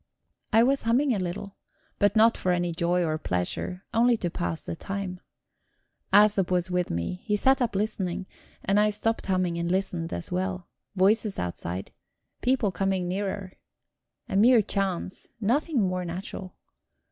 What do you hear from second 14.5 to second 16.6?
chance nothing more natural.